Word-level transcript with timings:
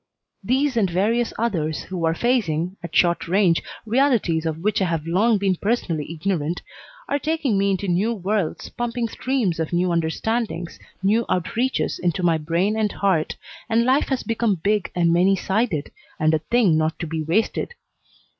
These 0.43 0.77
and 0.77 0.89
various 0.89 1.31
others 1.37 1.81
who 1.83 2.05
are 2.05 2.15
facing 2.15 2.75
at 2.81 2.95
short 2.95 3.27
range 3.27 3.61
realities 3.85 4.47
of 4.47 4.57
which 4.57 4.81
I 4.81 4.85
have 4.85 5.05
long 5.05 5.37
been 5.37 5.55
personally 5.57 6.11
ignorant, 6.11 6.63
are 7.07 7.19
taking 7.19 7.55
me 7.55 7.69
into 7.69 7.87
new 7.87 8.11
worlds, 8.15 8.69
pumping 8.69 9.07
streams 9.07 9.59
of 9.59 9.71
new 9.71 9.91
understandings, 9.91 10.79
new 11.03 11.23
outreaches, 11.29 11.99
into 11.99 12.23
my 12.23 12.39
brain 12.39 12.75
and 12.75 12.91
heart, 12.91 13.35
and 13.69 13.83
life 13.85 14.07
has 14.07 14.23
become 14.23 14.55
big 14.55 14.89
and 14.95 15.13
many 15.13 15.35
sided, 15.35 15.91
and 16.19 16.33
a 16.33 16.39
thing 16.39 16.79
not 16.79 16.97
to 16.97 17.05
be 17.05 17.21
wasted. 17.21 17.75